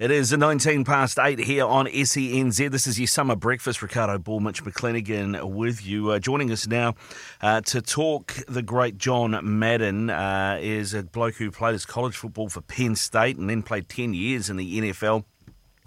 [0.00, 2.68] It is 19 past 8 here on SENZ.
[2.68, 3.80] This is your summer breakfast.
[3.80, 6.10] Ricardo Ball, Mitch McClenaghan with you.
[6.10, 6.96] Uh, joining us now
[7.40, 12.16] uh, to talk the great John Madden uh, is a bloke who played his college
[12.16, 15.22] football for Penn State and then played 10 years in the NFL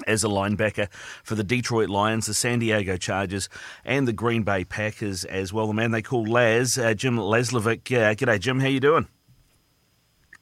[0.08, 0.90] as a linebacker
[1.26, 3.50] for the Detroit Lions, the San Diego Chargers,
[3.84, 5.68] and the Green Bay Packers as well.
[5.68, 7.92] The man they call Laz, uh, Jim Laslavic.
[7.92, 8.62] Uh, g'day, Jim.
[8.62, 9.10] How you doing?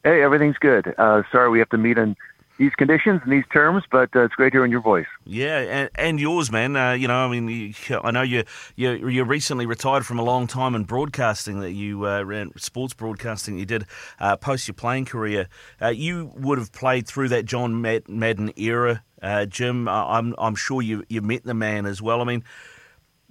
[0.04, 0.94] Hey, everything's good.
[1.00, 2.16] Uh, sorry we have to meet in
[2.58, 5.08] these conditions and these terms, but uh, it's great hearing your voice.
[5.26, 6.76] Yeah, and, and yours, man.
[6.76, 8.44] Uh, you know, I mean, you, I know you,
[8.76, 12.94] you you recently retired from a long time in broadcasting that you uh, ran sports
[12.94, 13.58] broadcasting.
[13.60, 13.86] You did
[14.20, 15.48] uh, post your playing career.
[15.82, 19.88] Uh, you would have played through that John Madden era, uh, Jim.
[19.90, 22.22] I'm I'm sure you you met the man as well.
[22.22, 22.44] I mean.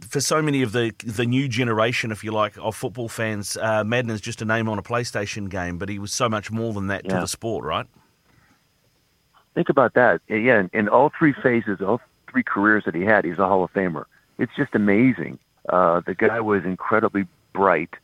[0.08, 4.10] For so many of the the new generation, if you like, of football fans, Madden
[4.10, 6.88] is just a name on a PlayStation game, but he was so much more than
[6.88, 7.14] that Yeah.
[7.14, 7.86] to the sport, right?
[9.54, 10.20] Think about that.
[10.28, 12.00] Yeah, in, in all three phases, all
[12.30, 14.04] three careers that he had, he's a Hall of Famer.
[14.38, 15.38] It's just amazing.
[15.68, 17.94] Uh, the guy was incredibly bright,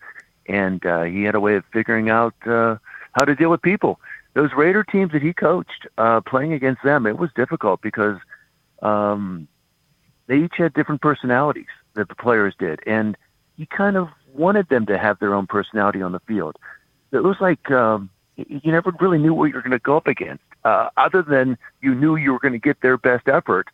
[0.46, 2.76] and uh, he had a way of figuring out uh,
[3.12, 4.00] how to deal with people.
[4.34, 8.18] Those Raider teams that he coached, uh, playing against them, it was difficult because
[8.80, 9.48] um,
[10.28, 13.16] they each had different personalities that the players did, and
[13.56, 16.56] he kind of wanted them to have their own personality on the field.
[17.10, 20.06] It was like um, you never really knew what you were going to go up
[20.06, 23.68] against, uh, other than you knew you were going to get their best effort,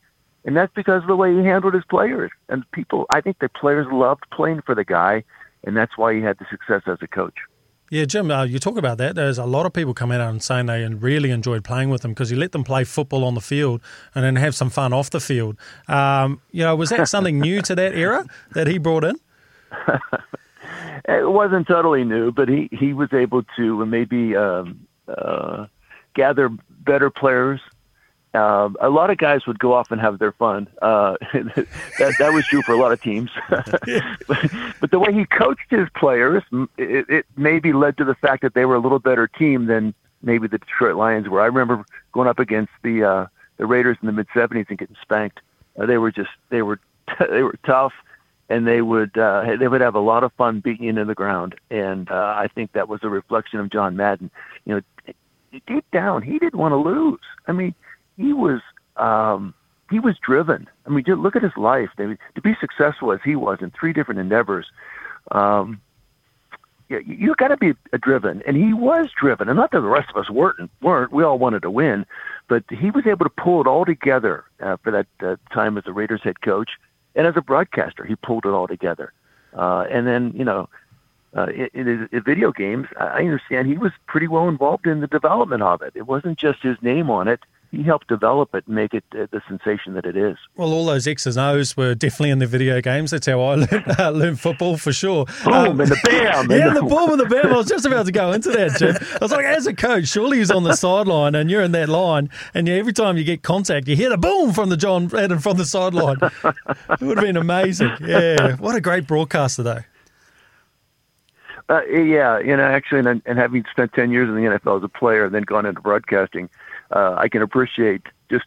[0.45, 3.07] and that's because of the way he handled his players and people.
[3.13, 5.25] I think the players loved playing for the guy,
[5.65, 7.35] and that's why he had the success as a coach.
[7.89, 9.15] Yeah, Jim, uh, you talk about that.
[9.15, 12.13] There's a lot of people coming out and saying they really enjoyed playing with him
[12.13, 13.81] because you let them play football on the field
[14.13, 15.57] and then have some fun off the field.
[15.87, 19.15] Um, you know, was that something new to that era that he brought in?
[21.09, 25.67] It wasn't totally new, but he he was able to maybe um, uh,
[26.15, 26.51] gather
[26.87, 27.61] better players.
[28.33, 30.69] Um, a lot of guys would go off and have their fun.
[30.83, 33.31] Uh, that that was true for a lot of teams.
[33.49, 33.81] but,
[34.81, 36.43] but the way he coached his players,
[36.77, 39.95] it, it maybe led to the fact that they were a little better team than
[40.23, 41.41] maybe the Detroit Lions were.
[41.41, 43.27] I remember going up against the uh,
[43.57, 45.41] the Raiders in the mid '70s and getting spanked.
[45.79, 46.81] Uh, they were just they were
[47.31, 47.93] they were tough
[48.49, 51.15] and they would uh, they would have a lot of fun beating you into the
[51.15, 51.55] ground.
[51.71, 54.31] And uh, I think that was a reflection of John Madden.
[54.65, 54.81] You know,
[55.67, 57.21] deep down, he didn't want to lose.
[57.47, 57.75] I mean,
[58.17, 58.61] he was
[58.97, 59.55] um,
[59.91, 60.69] he was driven.
[60.87, 61.91] I mean, just look at his life.
[61.97, 64.67] They, to be successful as he was in three different endeavors.
[65.31, 65.81] Um,
[66.89, 69.49] you, you got to be driven, and he was driven.
[69.49, 70.71] And not that the rest of us weren't.
[70.81, 71.13] weren't.
[71.13, 72.07] We all wanted to win,
[72.49, 75.85] but he was able to pull it all together uh, for that uh, time as
[75.85, 76.71] the Raiders head coach,
[77.15, 79.13] and as a broadcaster, he pulled it all together.
[79.55, 80.69] Uh, and then, you know,
[81.37, 85.07] uh, in, in in video games, I understand he was pretty well involved in the
[85.07, 85.93] development of it.
[85.95, 87.41] It wasn't just his name on it.
[87.73, 90.37] He helped develop it and make it uh, the sensation that it is.
[90.57, 93.11] Well, all those X's and O's were definitely in the video games.
[93.11, 95.27] That's how I learned, uh, learned football for sure.
[95.45, 97.53] Boom, and the bam, yeah, and the the- boom and the bam.
[97.53, 98.97] I was just about to go into that, Jim.
[98.97, 101.89] I was like, as a coach, surely he's on the sideline and you're in that
[101.89, 105.11] line, and you, every time you get contact, you hear the boom from the John
[105.13, 106.19] Madden from the sideline.
[106.23, 107.91] it would have been amazing.
[108.01, 109.81] Yeah, what a great broadcaster, though.
[111.69, 114.85] Uh, yeah, you know, actually, and, and having spent ten years in the NFL as
[114.85, 116.49] a player and then gone into broadcasting,
[116.93, 118.45] uh, I can appreciate just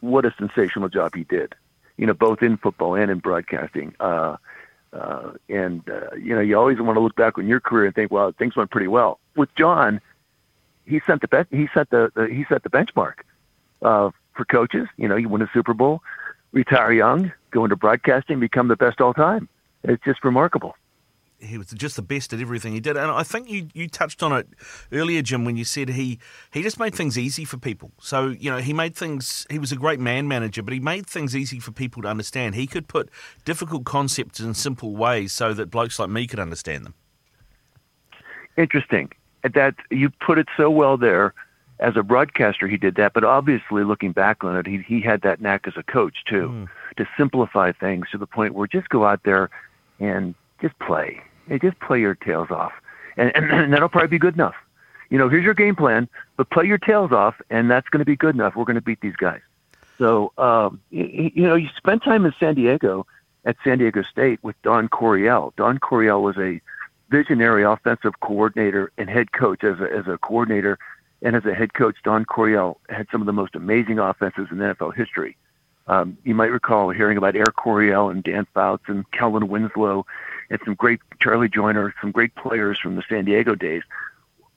[0.00, 1.54] what a sensational job he did.
[1.96, 3.94] You know, both in football and in broadcasting.
[3.98, 4.36] Uh,
[4.92, 7.94] uh, and uh, you know, you always want to look back on your career and
[7.94, 9.18] think, well, things went pretty well.
[9.36, 10.00] With John,
[10.86, 13.14] he set the be- he set the, the he set the benchmark
[13.82, 14.86] uh, for coaches.
[14.96, 16.02] You know, you win a Super Bowl,
[16.52, 19.48] retire young, go into broadcasting, become the best all time.
[19.82, 20.76] It's just remarkable
[21.40, 22.96] he was just the best at everything he did.
[22.96, 24.48] And I think you, you touched on it
[24.92, 26.18] earlier, Jim, when you said he,
[26.52, 27.92] he just made things easy for people.
[28.00, 31.06] So, you know, he made things, he was a great man manager, but he made
[31.06, 32.54] things easy for people to understand.
[32.54, 33.10] He could put
[33.44, 36.94] difficult concepts in simple ways so that blokes like me could understand them.
[38.56, 39.10] Interesting.
[39.42, 41.34] That you put it so well there.
[41.78, 45.22] As a broadcaster, he did that, but obviously, looking back on it, he, he had
[45.22, 46.68] that knack as a coach too, mm.
[46.98, 49.48] to simplify things to the point where just go out there
[49.98, 52.72] and just play Hey, just play your tails off,
[53.18, 54.54] and, and, and that'll probably be good enough.
[55.10, 56.08] You know, here's your game plan,
[56.38, 58.56] but play your tails off, and that's going to be good enough.
[58.56, 59.40] We're going to beat these guys.
[59.98, 63.06] So, um, you, you know, you spent time in San Diego
[63.44, 65.52] at San Diego State with Don Coryell.
[65.56, 66.60] Don Coryell was a
[67.10, 70.78] visionary offensive coordinator and head coach as a, as a coordinator
[71.22, 74.58] and as a head coach, Don Coryell had some of the most amazing offenses in
[74.58, 75.36] NFL history.
[75.86, 80.06] Um, you might recall hearing about Air Coryell and Dan Fouts and Kellen Winslow
[80.50, 83.82] and some great Charlie Joiner, some great players from the San Diego days.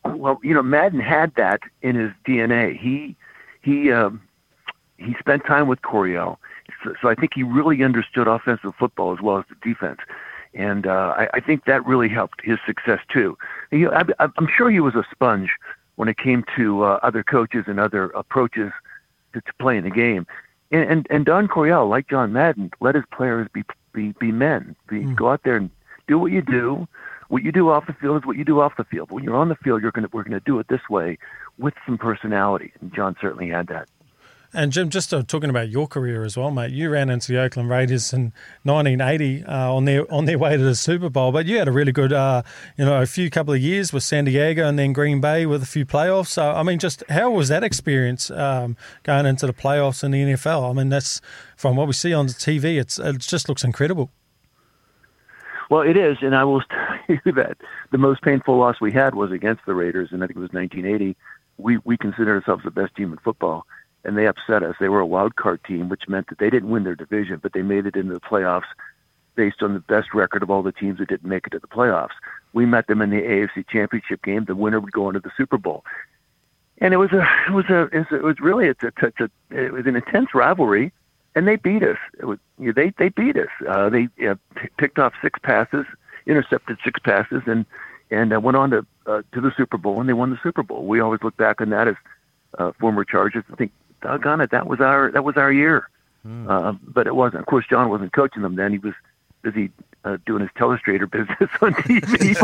[0.03, 2.77] Well, you know, Madden had that in his DNA.
[2.77, 3.15] He
[3.61, 4.21] he um,
[4.97, 6.39] he spent time with Coryell,
[6.83, 9.99] so, so I think he really understood offensive football as well as the defense,
[10.53, 13.37] and uh, I, I think that really helped his success too.
[13.71, 15.51] He, I, I'm sure he was a sponge
[15.95, 18.71] when it came to uh, other coaches and other approaches
[19.33, 20.27] to, to playing the game.
[20.71, 23.63] And, and and Don Coryell, like John Madden, let his players be
[23.93, 24.75] be be men.
[24.89, 25.15] Be, mm.
[25.15, 25.69] Go out there and
[26.07, 26.87] do what you do.
[27.29, 29.09] What you do off the field is what you do off the field.
[29.09, 31.17] But when you're on the field, you're gonna we're gonna do it this way
[31.57, 32.73] with some personality.
[32.81, 33.89] And John certainly had that.
[34.55, 36.71] And Jim, just uh, talking about your career as well, mate.
[36.71, 40.63] You ran into the Oakland Raiders in 1980 uh, on their on their way to
[40.63, 42.43] the Super Bowl, but you had a really good, uh,
[42.77, 45.63] you know, a few couple of years with San Diego and then Green Bay with
[45.63, 46.27] a few playoffs.
[46.27, 50.21] So, I mean, just how was that experience um, going into the playoffs in the
[50.21, 50.69] NFL?
[50.69, 51.19] I mean, that's
[51.57, 52.79] from what we see on the TV.
[52.79, 54.11] It's it just looks incredible.
[55.73, 57.57] Well, it is, and I will tell you that
[57.91, 60.53] the most painful loss we had was against the Raiders, and I think it was
[60.53, 61.17] 1980.
[61.57, 63.65] We we consider ourselves the best team in football,
[64.03, 64.75] and they upset us.
[64.79, 67.53] They were a wild card team, which meant that they didn't win their division, but
[67.53, 68.69] they made it into the playoffs
[69.33, 71.65] based on the best record of all the teams that didn't make it to the
[71.65, 72.13] playoffs.
[72.53, 74.45] We met them in the AFC Championship game.
[74.45, 75.83] The winner would go into the Super Bowl,
[76.77, 79.87] and it was a it was a it was really a, a, a, it was
[79.87, 80.93] an intense rivalry
[81.35, 81.97] and they beat us.
[82.19, 83.49] It was, you know, they they beat us.
[83.67, 85.85] Uh, they uh, p- picked off six passes,
[86.25, 87.65] intercepted six passes, and
[88.11, 90.63] and uh, went on to uh, to the Super Bowl, and they won the Super
[90.63, 90.85] Bowl.
[90.85, 91.95] We always look back on that as
[92.57, 93.71] uh, former Chargers and think,
[94.01, 95.89] doggone it, that was our that was our year.
[96.25, 96.49] Mm.
[96.49, 97.41] Uh, but it wasn't.
[97.41, 98.71] Of course, John wasn't coaching them then.
[98.71, 98.93] He was
[99.41, 99.71] busy
[100.05, 102.35] uh, doing his telestrator business on TV,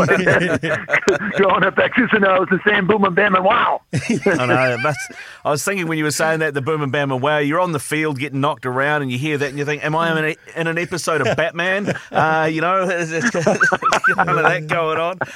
[1.38, 3.82] drawing up X's and O's and saying boom and bam and wow.
[3.94, 4.78] I know.
[4.82, 5.08] That's,
[5.44, 7.60] I was thinking when you were saying that, the boom and bam and wow, you're
[7.60, 10.18] on the field getting knocked around and you hear that and you think, am I
[10.18, 11.94] in, a, in an episode of Batman?
[12.12, 15.20] Uh, you know, none of that going on.
[15.22, 15.28] Uh,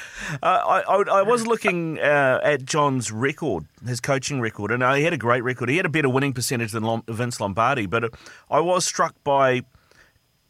[0.42, 5.04] I, I, I, was looking uh, at John's record, his coaching record, and uh, he
[5.04, 5.68] had a great record.
[5.68, 8.14] He had a better winning percentage than Vince Lombardi, but
[8.50, 9.62] I was struck by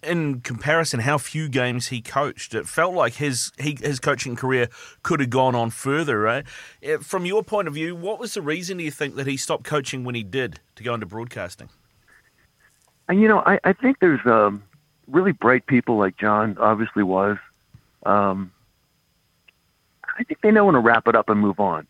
[0.04, 2.54] in comparison, how few games he coached.
[2.54, 4.68] It felt like his he, his coaching career
[5.02, 6.20] could have gone on further.
[6.20, 6.46] Right?
[7.00, 9.64] From your point of view, what was the reason do you think that he stopped
[9.64, 11.68] coaching when he did to go into broadcasting?
[13.08, 14.62] And you know, I, I think there's um,
[15.08, 17.36] really bright people like John obviously was.
[18.06, 18.52] Um,
[20.18, 21.86] I think they know when to wrap it up and move on.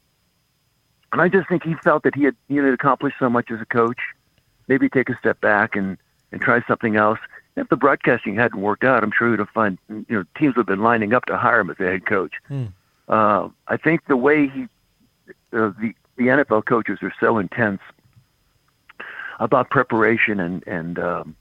[1.12, 3.60] And I just think he felt that he had you know accomplished so much as
[3.60, 4.00] a coach.
[4.66, 5.98] Maybe take a step back and
[6.32, 7.20] and try something else
[7.56, 10.62] if the broadcasting hadn't worked out, I'm sure you'd have find you know teams would
[10.62, 12.34] have been lining up to hire him as a head coach.
[12.48, 12.66] Hmm.
[13.08, 14.62] Uh, I think the way he
[15.52, 17.80] uh, the the NFL coaches are so intense
[19.40, 21.36] about preparation and and um,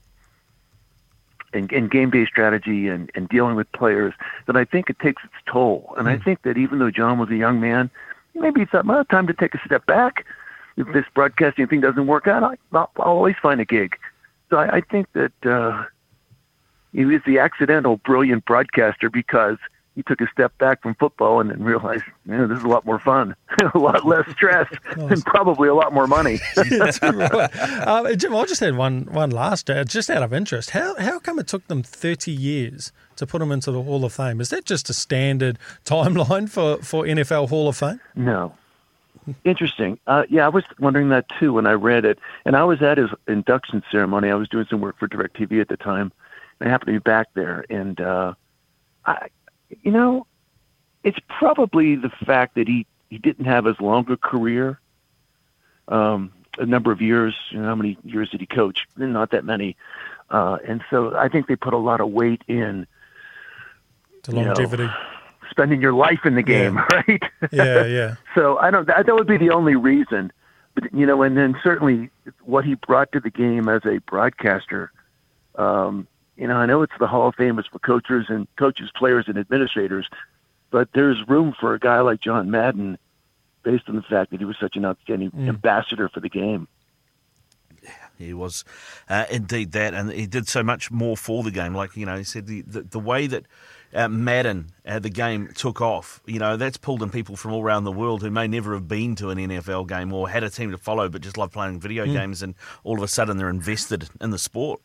[1.54, 4.14] and, and game day strategy and, and dealing with players
[4.48, 5.94] that I think it takes its toll.
[5.98, 6.24] And I hmm.
[6.24, 7.90] think that even though John was a young man,
[8.34, 10.26] maybe he thought, well, time to take a step back.
[10.76, 13.96] If this broadcasting thing doesn't work out, I, I'll, I'll always find a gig.
[14.50, 15.86] So I, I think that uh,
[16.94, 19.58] he was the accidental brilliant broadcaster because
[19.96, 22.68] he took a step back from football and then realized, you know, this is a
[22.68, 23.36] lot more fun,
[23.76, 26.40] a lot less stress, and probably a lot more money.
[26.58, 30.72] uh, Jim, I just had one one last, uh, just out of interest.
[30.72, 34.14] How how come it took them thirty years to put him into the Hall of
[34.14, 34.42] Fame?
[34.42, 38.00] Is that just a standard timeline for, for NFL Hall of Fame?
[38.16, 38.56] No,
[39.44, 40.00] Interesting.
[40.08, 42.20] Uh, yeah, I was wondering that too when I read it.
[42.46, 44.30] And I was at his induction ceremony.
[44.30, 46.12] I was doing some work for DirecTV at the time.
[46.62, 47.66] I happened to be back there.
[47.70, 48.34] And, uh,
[49.06, 49.28] I,
[49.82, 50.26] you know,
[51.04, 54.80] it's probably the fact that he, he didn't have as long a career.
[55.88, 58.86] Um, a number of years, you know, how many years did he coach?
[58.96, 59.76] Not that many.
[60.30, 62.88] Uh, and so I think they put a lot of weight in
[64.28, 64.90] you know, longevity.
[65.50, 67.24] spending your life in the game, right?
[67.52, 68.16] Yeah, yeah.
[68.36, 68.88] So I don't.
[68.88, 70.32] That, that would be the only reason.
[70.74, 72.10] But you know, and then certainly
[72.44, 74.92] what he brought to the game as a broadcaster.
[75.56, 79.26] Um, you know, I know it's the Hall of Famers for coaches and coaches, players,
[79.28, 80.08] and administrators,
[80.72, 82.98] but there's room for a guy like John Madden,
[83.64, 86.68] based on the fact that he was such an outstanding ambassador for the game.
[88.18, 88.64] He was
[89.10, 91.76] uh, indeed that, and he did so much more for the game.
[91.76, 93.46] Like you know, he said the the, the way that
[93.94, 96.22] uh, Madden uh, the game took off.
[96.26, 98.88] You know, that's pulled in people from all around the world who may never have
[98.88, 101.80] been to an NFL game or had a team to follow, but just love playing
[101.80, 104.82] video games, and all of a sudden they're invested in the sport.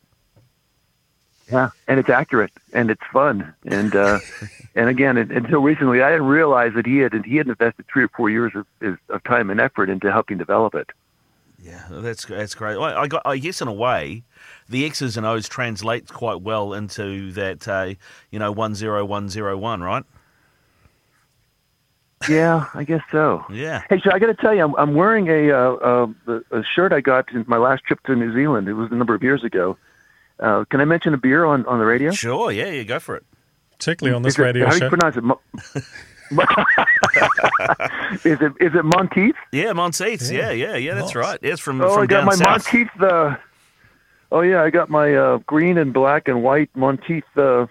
[1.50, 3.54] Yeah, and it's accurate and it's fun.
[3.64, 4.18] And uh,
[4.74, 8.04] and again, it, until recently, I didn't realize that he had he had invested three
[8.04, 10.90] or four years of, of time and effort into helping develop it.
[11.60, 12.76] Yeah, that's that's great.
[12.76, 14.22] I, I got, I guess, in a way,
[14.68, 17.94] the X's and O's translate quite well into that, uh,
[18.30, 20.04] you know, one zero one zero one, right?
[22.28, 23.44] Yeah, I guess so.
[23.50, 23.82] Yeah.
[23.88, 26.92] Hey, so I got to tell you, I'm, I'm wearing a, uh, uh, a shirt
[26.92, 28.68] I got in my last trip to New Zealand.
[28.68, 29.76] It was a number of years ago.
[30.40, 32.10] Uh, can I mention a beer on, on the radio?
[32.12, 32.50] Sure.
[32.52, 32.82] Yeah, yeah.
[32.84, 33.24] Go for it.
[33.72, 35.24] Particularly on this Is it- radio how do you pronounce it?
[35.24, 35.40] Mo-
[38.24, 39.34] is it is it Monteith?
[39.52, 40.30] Yeah, Monteiths.
[40.30, 40.94] Yeah, yeah, yeah.
[40.94, 41.16] That's Nice.
[41.16, 41.38] right.
[41.42, 42.72] It's from Oh, from I got down my south.
[42.72, 43.02] Monteith.
[43.02, 43.36] Uh,
[44.32, 47.66] oh yeah, I got my uh, green and black and white Monteith uh,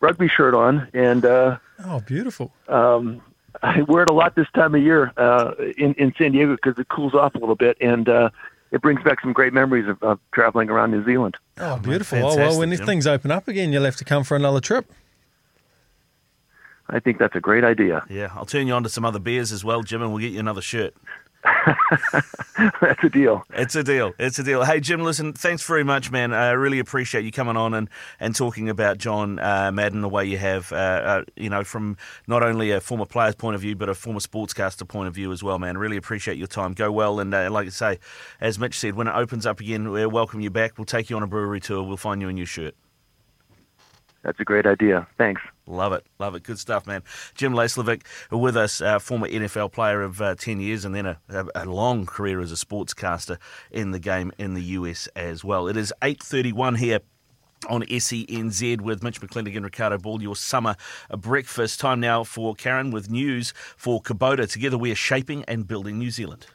[0.00, 2.52] rugby shirt on, and uh, Oh, beautiful.
[2.68, 3.20] um,
[3.62, 6.78] I wear it a lot this time of year uh, in in San Diego because
[6.78, 8.30] it cools off a little bit, and uh,
[8.72, 11.36] it brings back some great memories of, of traveling around New Zealand.
[11.58, 12.18] Oh, oh beautiful.
[12.18, 12.86] Oh, well, when these Jim.
[12.86, 14.90] things open up again, you'll have to come for another trip.
[16.88, 18.04] I think that's a great idea.
[18.10, 20.32] Yeah, I'll turn you on to some other beers as well, Jim, and we'll get
[20.32, 20.94] you another shirt.
[22.80, 23.44] that's a deal.
[23.54, 24.12] It's a deal.
[24.18, 24.64] It's a deal.
[24.64, 26.32] Hey, Jim, listen, thanks very much, man.
[26.32, 27.88] I really appreciate you coming on and,
[28.20, 31.96] and talking about John uh, Madden the way you have, uh, uh, you know, from
[32.26, 35.32] not only a former player's point of view, but a former sportscaster point of view
[35.32, 35.78] as well, man.
[35.78, 36.72] Really appreciate your time.
[36.72, 37.20] Go well.
[37.20, 37.98] And uh, like I say,
[38.40, 40.78] as Mitch said, when it opens up again, we'll welcome you back.
[40.78, 41.82] We'll take you on a brewery tour.
[41.82, 42.74] We'll find you a new shirt.
[44.22, 45.06] That's a great idea.
[45.18, 45.42] Thanks.
[45.66, 46.42] Love it, love it.
[46.42, 47.02] Good stuff, man.
[47.34, 51.18] Jim Laslavic with us, uh, former NFL player of uh, 10 years and then a,
[51.28, 53.38] a, a long career as a sportscaster
[53.70, 55.68] in the game in the US as well.
[55.68, 57.00] It is 8.31 here
[57.68, 60.74] on SENZ with Mitch McClenaghan and Ricardo Ball, your summer
[61.16, 61.78] breakfast.
[61.78, 64.50] Time now for Karen with news for Kubota.
[64.50, 66.46] Together we are shaping and building New Zealand.